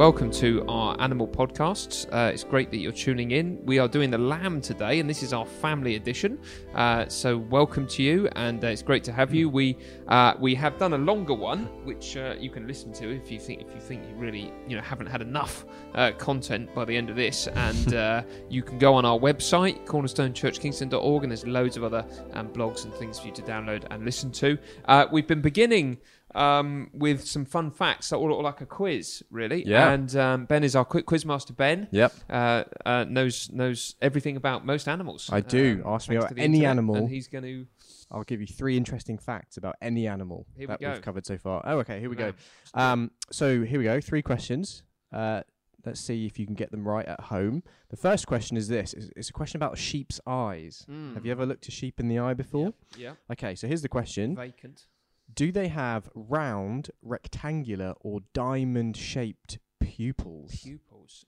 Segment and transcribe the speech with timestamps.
[0.00, 2.06] Welcome to our animal podcasts.
[2.10, 3.60] Uh, it's great that you're tuning in.
[3.66, 6.40] We are doing the lamb today, and this is our family edition.
[6.74, 9.50] Uh, so, welcome to you, and uh, it's great to have you.
[9.50, 9.76] We
[10.08, 13.38] uh, we have done a longer one, which uh, you can listen to if you
[13.38, 16.96] think if you think you really you know haven't had enough uh, content by the
[16.96, 21.84] end of this, and you can go on our website cornerstonechurchkingston.org, and there's loads of
[21.84, 24.56] other um, blogs and things for you to download and listen to.
[25.12, 25.98] We've been beginning
[26.34, 29.64] um, with some fun facts, so all, all like a quiz, really.
[29.66, 29.90] Yeah.
[29.92, 31.52] And um, Ben is our quick quiz master.
[31.52, 32.12] Ben Yep.
[32.28, 35.28] uh, uh, knows knows everything about most animals.
[35.32, 35.82] I do.
[35.84, 36.96] Um, Ask me about any internet, animal.
[36.96, 37.66] and he's going to.
[38.12, 40.90] I'll give you three interesting facts about any animal Here that go.
[40.90, 41.62] we've covered so far.
[41.64, 42.00] Oh, okay.
[42.00, 42.32] Here we go.
[42.74, 44.00] Um, so here we go.
[44.00, 44.82] Three questions.
[45.12, 45.42] Uh,
[45.86, 47.62] let's see if you can get them right at home.
[47.90, 50.84] The first question is this: It's, it's a question about sheep's eyes.
[50.88, 51.14] Hmm.
[51.14, 52.72] Have you ever looked a sheep in the eye before?
[52.96, 53.12] Yeah.
[53.30, 53.54] Okay.
[53.54, 54.86] So here's the question: Vacant.
[55.34, 60.60] Do they have round, rectangular, or diamond-shaped pupils?
[60.62, 61.24] Pupils.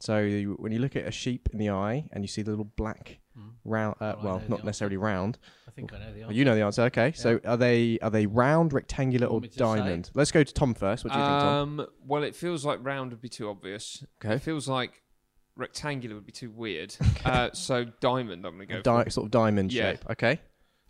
[0.00, 2.50] So you, when you look at a sheep in the eye and you see the
[2.50, 3.52] little black Mm.
[3.64, 4.66] round, uh, I well, know the not answer.
[4.66, 5.38] necessarily round.
[5.68, 6.34] I think I know the answer.
[6.34, 6.82] you know the answer.
[6.82, 7.12] Okay.
[7.12, 9.58] So are they are they round, rectangular, or want say?
[9.58, 10.10] diamond?
[10.14, 11.04] Let's go to Tom first.
[11.04, 11.80] What do you think, Tom?
[11.80, 14.04] Um, well, it feels like round would be too obvious.
[14.24, 14.34] Okay.
[14.34, 15.02] It feels like
[15.54, 16.96] rectangular would be too weird.
[17.24, 19.10] Uh, so diamond, I'm going to go A di- for.
[19.10, 19.90] sort of diamond Yeah.
[19.92, 20.10] shape.
[20.10, 20.40] Okay.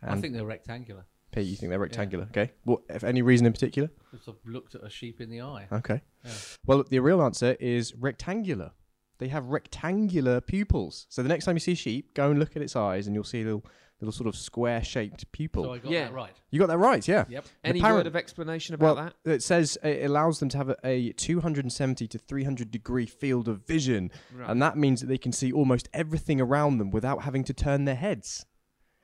[0.03, 1.05] I think they're rectangular.
[1.39, 2.25] Pete, you think they're rectangular?
[2.31, 2.51] Okay.
[2.65, 2.81] What?
[2.89, 3.91] If any reason in particular?
[4.11, 5.67] Because I've looked at a sheep in the eye.
[5.73, 6.03] Okay.
[6.25, 6.33] Yeah.
[6.67, 8.73] Well, the real answer is rectangular.
[9.19, 11.07] They have rectangular pupils.
[11.09, 13.15] So the next time you see a sheep, go and look at its eyes, and
[13.15, 13.65] you'll see a little
[14.01, 15.65] little sort of square-shaped pupil.
[15.65, 16.05] So I got Yeah.
[16.05, 16.33] that right.
[16.53, 17.25] you got that right, yeah.
[17.29, 17.47] Yep.
[17.65, 19.33] Any apparent- word of explanation about well, that?
[19.35, 23.67] it says it allows them to have a, a 270 to 300 degree field of
[23.67, 24.49] vision, Right.
[24.51, 27.87] and that means that they can see almost everything around them without having to turn
[27.87, 28.47] their heads.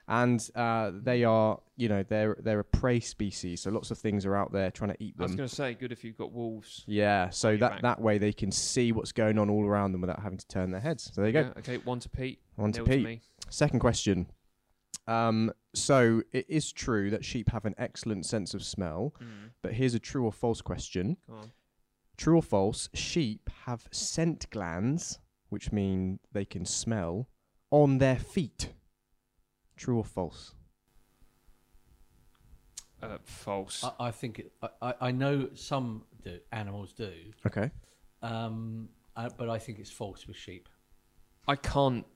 [0.06, 4.27] And uh, they are, you know, they're they're a prey species, so lots of things
[4.27, 5.22] are out there trying to eat them.
[5.24, 6.84] I was going to say, good if you've got wolves.
[6.86, 10.20] Yeah, so that that way they can see what's going on all around them without
[10.20, 11.10] having to turn their heads.
[11.14, 11.53] So there you go.
[11.59, 12.41] Okay, one to Pete.
[12.56, 13.04] one to Pete.
[13.04, 13.20] me.
[13.48, 14.26] Second question.
[15.06, 19.72] Um, so it is true that sheep have an excellent sense of smell, Mm, but
[19.75, 21.16] here's a true or false question.
[22.16, 22.88] True or false?
[22.94, 27.28] Sheep have scent glands, which mean they can smell,
[27.70, 28.72] on their feet.
[29.77, 30.55] True or false?
[33.03, 33.85] Uh, false.
[33.85, 37.12] I, I think it, I, I- I know some do, animals do,
[37.47, 37.71] Okay.
[38.23, 40.69] um, uh, but I think it's false with sheep.
[41.47, 42.07] I can't.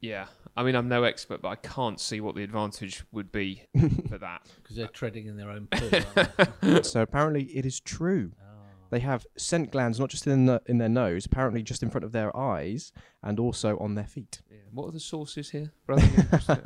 [0.00, 0.26] Yeah,
[0.56, 3.64] I mean, I'm no expert, but I can't see what the advantage would be
[4.08, 4.46] for that.
[4.62, 5.90] Because they're treading in their own poo.
[6.16, 6.82] aren't they?
[6.84, 8.32] so apparently it is true.
[8.40, 8.44] Oh.
[8.90, 12.04] They have scent glands not just in the, in their nose, apparently just in front
[12.04, 12.92] of their eyes
[13.22, 14.40] and also on their feet.
[14.70, 14.80] Yeah.
[14.80, 16.08] What are the sources here, brother?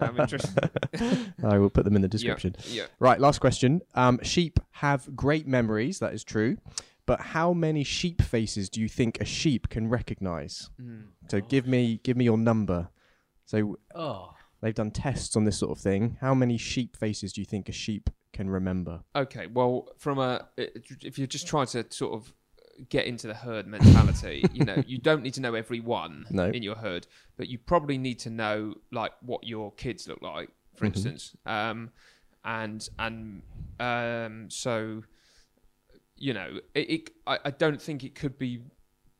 [0.01, 0.71] I'm interested.
[1.45, 2.57] I will put them in the description.
[2.69, 2.85] Yeah.
[2.99, 3.83] Right, last question.
[3.95, 6.59] Um, sheep have great memories, that is true.
[7.07, 10.71] But how many sheep faces do you think a sheep can recognize?
[10.81, 11.09] Mm.
[11.31, 12.89] So give me give me your number.
[13.45, 14.31] So Oh,
[14.63, 16.17] they've done tests on this sort of thing.
[16.21, 19.03] How many sheep faces do you think a sheep can remember?
[19.15, 22.33] Okay, well, from a if you're just trying to sort of
[22.89, 26.51] get into the herd mentality, you know, you don't need to know everyone No.
[26.51, 30.51] in your herd, but you probably need to know like what your kids look like,
[30.77, 30.89] for Mhm.
[30.89, 31.91] instance, um,
[32.45, 33.43] and and
[33.81, 35.05] um, so
[36.17, 38.63] you know, it, it I, I don't think it could be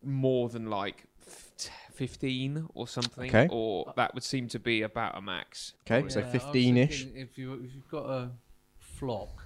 [0.03, 1.05] more than like.
[1.27, 1.51] f-
[1.95, 3.47] 15 or something Okay.
[3.53, 7.07] or that would seem to be about a max Okay, so Yeah, I was 15-ish.
[7.15, 8.31] If you if you've got a
[8.81, 9.45] flock,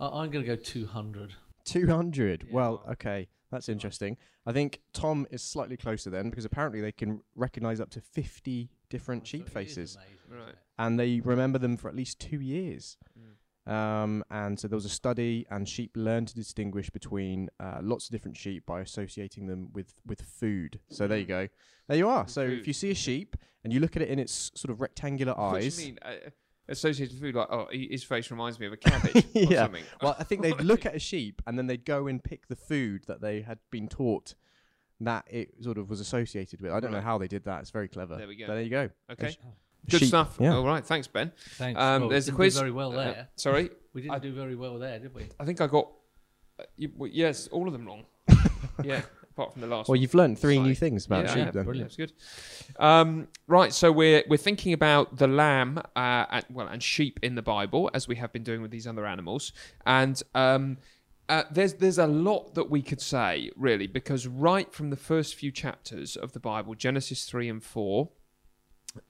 [0.00, 1.34] I, I'm going to go 200.
[1.70, 2.44] 200.
[2.46, 2.54] Yeah.
[2.54, 3.28] Well, okay.
[3.50, 4.16] That's interesting.
[4.46, 8.68] I think Tom is slightly closer then because apparently they can recognize up to 50
[8.90, 10.54] different So sheep is faces amazing, Right.
[10.78, 12.98] and they remember them for at least two years.
[13.18, 13.72] Mm.
[13.72, 18.06] Um, and so there was a study, and sheep learn to distinguish between uh, lots
[18.06, 20.80] of different sheep by associating them with, with food.
[20.90, 21.48] So there you go.
[21.86, 22.22] There you are.
[22.24, 22.60] With so food.
[22.60, 25.34] if you see a sheep and you look at it in its sort of rectangular
[25.34, 25.98] What do eyes, you mean?
[26.02, 26.12] Uh,
[26.68, 29.62] associated food like oh, he- his face reminds me of a cabbage or Yeah.
[29.64, 29.84] something.
[30.02, 32.56] well, I think they'd look at a sheep and then they'd go and pick the
[32.56, 34.34] food that they had been taught
[35.00, 36.72] that it sort of was associated with.
[36.72, 37.60] I don't know how they did that.
[37.60, 38.16] It's very clever.
[38.16, 38.46] There we go.
[38.48, 38.90] But there you go.
[39.12, 39.38] Okay, sh-
[39.88, 40.36] good sheep- stuff.
[40.40, 40.54] Yeah.
[40.56, 41.30] All right, thanks, Ben.
[41.56, 41.80] Thanks.
[41.80, 42.54] Um, Well, there's we a didn't quiz.
[42.54, 43.28] Do very well Uh, there.
[43.36, 45.28] sorry, we didn't I- do very well there, did we?
[45.38, 45.88] I think I got
[46.58, 48.04] uh, you, well, yes, all of them wrong.
[48.82, 49.02] yeah,
[49.38, 49.88] apart from the last.
[49.88, 51.64] Well, you've learned three new things about yeah, sheep yeah, then.
[51.64, 51.96] brilliant.
[51.96, 52.82] That's good.
[52.82, 57.34] Um, right, so we're we're thinking about the lamb, uh, and, well, and sheep in
[57.34, 59.52] the Bible, as we have been doing with these other animals,
[59.86, 60.78] and um,
[61.28, 65.34] uh, there's there's a lot that we could say really, because right from the first
[65.36, 68.10] few chapters of the Bible, Genesis three and four.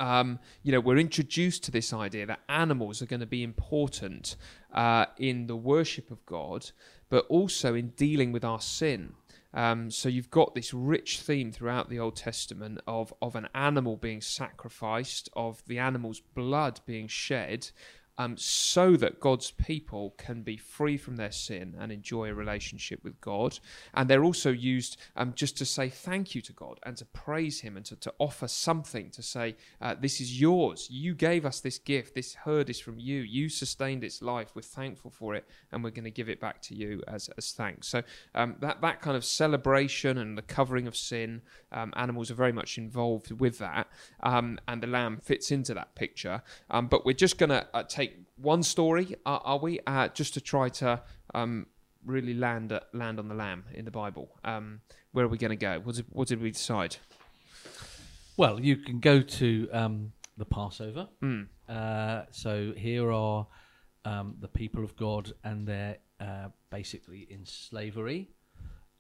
[0.00, 4.36] Um, you know, we're introduced to this idea that animals are going to be important
[4.74, 6.72] uh, in the worship of God,
[7.08, 9.14] but also in dealing with our sin.
[9.54, 13.96] Um, so you've got this rich theme throughout the Old Testament of of an animal
[13.96, 17.70] being sacrificed, of the animal's blood being shed,
[18.18, 23.02] um, so that God's people can be free from their sin and enjoy a relationship
[23.04, 23.58] with God.
[23.94, 27.60] And they're also used um, just to say thank you to God and to praise
[27.60, 30.88] Him and to, to offer something to say, uh, This is yours.
[30.90, 32.14] You gave us this gift.
[32.14, 33.20] This herd is from you.
[33.20, 34.50] You sustained its life.
[34.54, 37.52] We're thankful for it and we're going to give it back to you as, as
[37.52, 37.86] thanks.
[37.88, 38.02] So
[38.34, 42.52] um, that, that kind of celebration and the covering of sin, um, animals are very
[42.52, 43.86] much involved with that.
[44.22, 46.42] Um, and the lamb fits into that picture.
[46.70, 49.80] Um, but we're just going to uh, take one story, uh, are we?
[49.86, 51.02] Uh, just to try to
[51.34, 51.66] um,
[52.04, 54.30] really land uh, land on the lamb in the Bible.
[54.44, 54.80] Um,
[55.12, 55.80] where are we going to go?
[55.80, 56.96] What did, what did we decide?
[58.36, 61.08] Well, you can go to um, the Passover.
[61.22, 61.48] Mm.
[61.68, 63.46] Uh, so here are
[64.04, 68.30] um, the people of God, and they're uh, basically in slavery.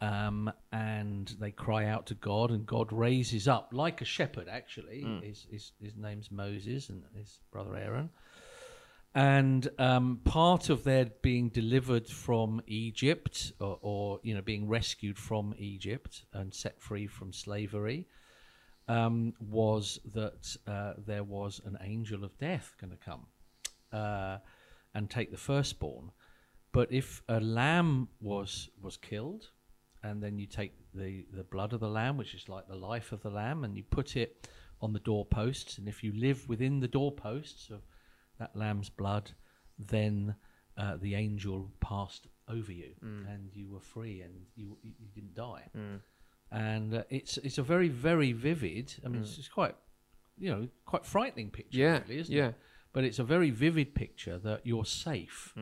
[0.00, 4.48] Um, and they cry out to God, and God raises up like a shepherd.
[4.48, 8.08] Actually, his, his his name's Moses, and his brother Aaron.
[9.14, 15.18] And um, part of their being delivered from Egypt, or, or you know, being rescued
[15.18, 18.06] from Egypt and set free from slavery,
[18.86, 23.26] um, was that uh, there was an angel of death going to come
[23.92, 24.38] uh,
[24.94, 26.10] and take the firstborn.
[26.72, 29.48] But if a lamb was was killed,
[30.02, 33.12] and then you take the, the blood of the lamb, which is like the life
[33.12, 34.48] of the lamb, and you put it
[34.80, 37.80] on the doorposts, and if you live within the doorposts of
[38.38, 39.30] that lamb's blood,
[39.78, 40.34] then
[40.76, 45.34] uh, the angel passed over you, and you were free, and you you, you didn't
[45.34, 45.68] die.
[46.50, 48.94] And uh, it's it's a very very vivid.
[49.04, 49.74] I mean, it's, it's quite
[50.38, 52.48] you know quite frightening picture, Yeah, really, isn't yeah.
[52.48, 52.54] it?
[52.92, 55.54] But it's a very vivid picture that you're safe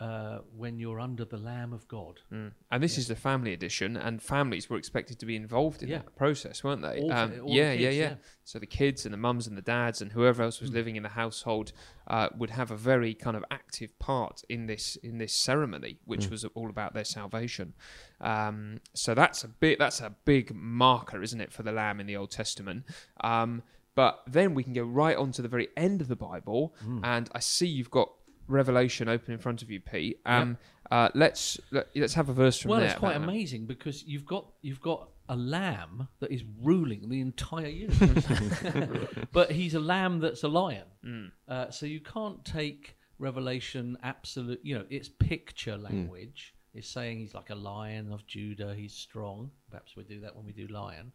[0.00, 2.20] uh, when you're under the Lamb of God.
[2.32, 2.52] Mm.
[2.70, 5.98] And this is the family edition, and families were expected to be involved in Yeah.
[5.98, 7.00] that process, weren't they?
[7.02, 8.14] All- um, all yeah, yeah, kids, yeah, yeah.
[8.44, 10.62] So the kids and the mums and the dads and whoever else Mm.
[10.62, 11.72] was living in the household
[12.06, 16.26] uh, would have a very kind of active part in this in this ceremony, which
[16.26, 16.30] Mm.
[16.30, 17.74] was all about their salvation.
[18.20, 22.06] Um, so that's a bit that's a big marker, isn't it, for the lamb in
[22.06, 22.84] the Old Testament?
[23.22, 23.62] Um,
[23.96, 27.00] but then we can go right on to the very end of the Bible, Mm.
[27.04, 28.10] and I see you've got
[28.50, 30.20] Revelation open in front of you, Pete.
[30.26, 30.58] Um,
[30.90, 32.86] uh, let's let, let's have a verse from well, there.
[32.86, 33.32] Well, it's quite about that.
[33.32, 38.58] amazing because you've got you've got a lamb that is ruling the entire universe,
[39.32, 40.86] but he's a lamb that's a lion.
[41.04, 41.30] Mm.
[41.48, 44.60] Uh, so you can't take Revelation absolute.
[44.64, 46.54] You know, it's picture language.
[46.74, 48.74] It's saying he's like a lion of Judah.
[48.76, 49.50] He's strong.
[49.70, 51.12] Perhaps we do that when we do lion,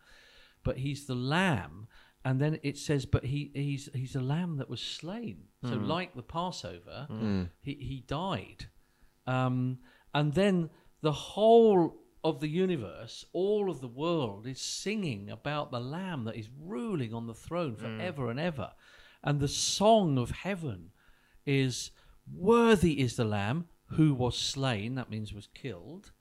[0.64, 1.88] but he's the lamb.
[2.26, 5.44] And then it says, but he, he's he's a lamb that was slain.
[5.64, 5.86] So hmm.
[5.86, 7.44] like the Passover, hmm.
[7.62, 8.66] he he died.
[9.28, 9.78] Um,
[10.12, 15.80] and then the whole of the universe, all of the world, is singing about the
[15.80, 17.98] Lamb that is ruling on the throne hmm.
[17.98, 18.72] forever and ever.
[19.24, 20.92] And the song of heaven
[21.46, 21.92] is
[22.34, 26.12] Worthy is the Lamb who was slain, that means was killed,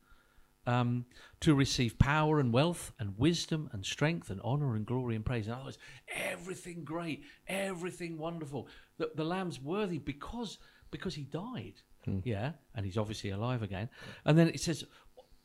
[0.66, 1.04] um,
[1.40, 5.46] to receive power and wealth and wisdom and strength and honor and glory and praise.
[5.46, 5.78] In other words,
[6.08, 8.68] everything great, everything wonderful.
[8.98, 10.58] The, the Lamb's worthy because
[10.90, 11.74] because he died.
[12.22, 13.88] Yeah, and he's obviously alive again.
[14.26, 14.84] And then it says,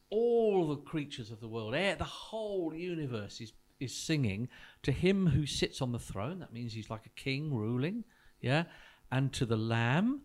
[0.10, 4.50] all the creatures of the world, eh, the whole universe is is singing
[4.84, 6.40] to him who sits on the throne.
[6.40, 8.04] That means he's like a king ruling.
[8.42, 8.64] Yeah,
[9.12, 10.22] and to the Lamb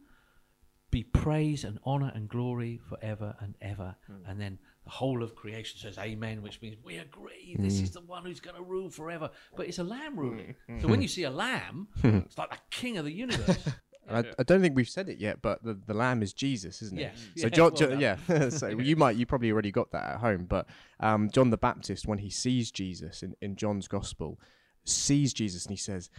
[0.91, 3.97] be praise and honor and glory forever and ever.
[4.29, 7.95] And then the whole of creation says amen, which means we agree this is mm.
[7.95, 9.31] the one who's going to rule forever.
[9.57, 10.55] But it's a lamb ruling.
[10.69, 10.83] Mm.
[10.83, 12.19] So when you see a lamb, hmm.
[12.19, 13.69] it's like the king of the universe.
[14.11, 16.99] I, I don't think we've said it yet, but the, the lamb is Jesus, isn't
[16.99, 17.03] it?
[17.15, 17.19] Yes.
[17.37, 18.01] So Yeah, John, well Jo- done.
[18.01, 18.49] yeah.
[18.51, 20.67] so you might, you probably already got that at home, but
[21.01, 24.39] um, John the Baptist, when he sees Jesus in, in John's Gospel,
[24.85, 26.11] sees Jesus and he says,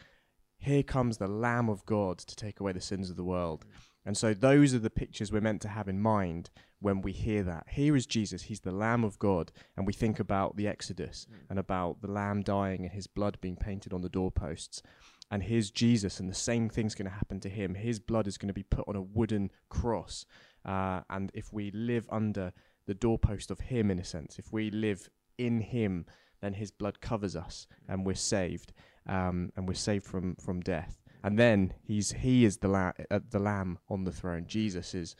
[0.65, 3.65] "Here comes the Lamb of God to take away the sins of the world."
[4.05, 7.41] And so those are the pictures we're meant to have in mind when we hear
[7.43, 7.65] that.
[7.69, 11.57] Here is Jesus, he's the Lamb of God, and we think about the Exodus and
[11.57, 14.84] about the Lamb dying and his blood being painted on the doorposts.
[15.31, 17.74] And here's Jesus, and the same thing's going to happen to him.
[17.74, 20.25] His blood is going to be put on a wooden cross.
[20.63, 22.53] Uh, and if we live under
[22.86, 26.05] the doorpost of him, in a sense, if we live in him,
[26.41, 28.72] then his blood covers us and we're saved.
[29.07, 30.97] Um, and we're saved from, from death.
[31.24, 34.45] And then he's he is the la- uh, the lamb on the throne.
[34.47, 35.15] Jesus is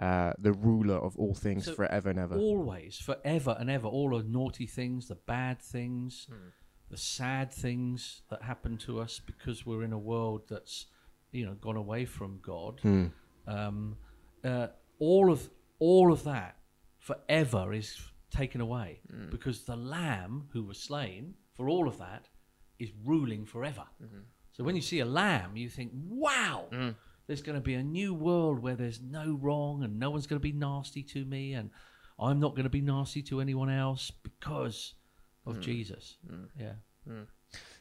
[0.00, 2.36] uh, the ruler of all things So forever and ever.
[2.36, 6.26] Always, forever and ever, all the naughty things, the bad things,
[6.90, 10.86] the sad things that happen to us because we're in a world that's,
[11.30, 12.80] you know, gone away from God.
[13.46, 13.96] Um,
[14.44, 15.48] uh, all of
[15.78, 16.56] all of that
[16.98, 18.00] forever is
[18.30, 19.00] taken away
[19.30, 22.28] because the lamb who was slain for all of that
[22.78, 23.84] is ruling forever.
[24.02, 24.20] Mm-hmm.
[24.52, 26.94] So when you see a lamb, you think, wow, mm.
[27.26, 30.40] there's going to be a new world where there's no wrong and no one's going
[30.40, 31.70] to be nasty to me and
[32.18, 34.94] I'm not going to be nasty to anyone else because
[35.46, 35.60] of mm.
[35.60, 36.18] Jesus.
[36.30, 36.48] Mm.
[36.58, 36.72] Yeah.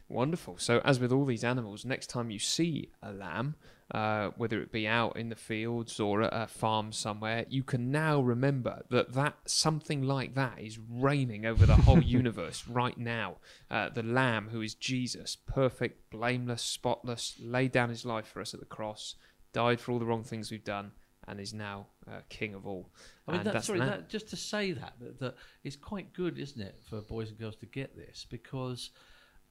[0.09, 0.57] Wonderful.
[0.57, 3.55] So, as with all these animals, next time you see a lamb,
[3.93, 7.91] uh, whether it be out in the fields or at a farm somewhere, you can
[7.91, 13.37] now remember that that something like that is reigning over the whole universe right now.
[13.69, 18.55] Uh, the Lamb, who is Jesus, perfect, blameless, spotless, laid down his life for us
[18.55, 19.15] at the cross,
[19.53, 20.91] died for all the wrong things we've done,
[21.27, 22.89] and is now uh, King of all.
[23.27, 26.61] I mean, that, sorry, that, just to say that, that, that it's quite good, isn't
[26.61, 28.89] it, for boys and girls to get this because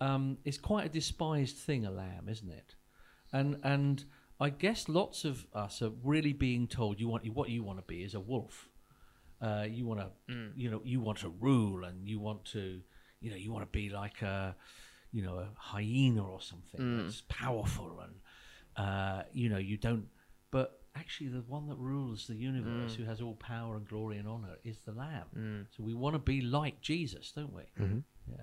[0.00, 2.74] um, it's quite a despised thing, a lamb, isn't it?
[3.32, 4.04] And and
[4.42, 7.84] I guess lots of us are really being told you want what you want to
[7.84, 8.68] be is a wolf.
[9.40, 10.50] Uh, you want to, mm.
[10.56, 12.80] you know, you want to rule, and you want to,
[13.20, 14.56] you know, you want to be like a,
[15.12, 17.04] you know, a hyena or something mm.
[17.04, 20.06] that's powerful, and uh, you know, you don't.
[20.50, 22.96] But actually, the one that rules the universe, mm.
[22.96, 25.66] who has all power and glory and honor, is the Lamb.
[25.76, 27.62] So we want to be like Jesus, don't we?
[27.80, 27.98] Mm-hmm.
[28.28, 28.36] Yeah.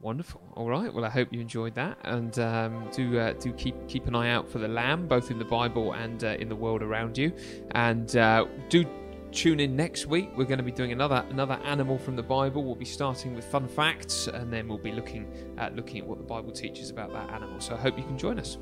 [0.00, 0.40] Wonderful.
[0.54, 0.92] All right.
[0.92, 4.30] Well, I hope you enjoyed that, and um, do uh, do keep keep an eye
[4.30, 7.32] out for the lamb, both in the Bible and uh, in the world around you,
[7.72, 8.86] and uh, do
[9.30, 10.30] tune in next week.
[10.36, 12.64] We're going to be doing another another animal from the Bible.
[12.64, 16.16] We'll be starting with fun facts, and then we'll be looking at looking at what
[16.16, 17.60] the Bible teaches about that animal.
[17.60, 18.56] So I hope you can join us.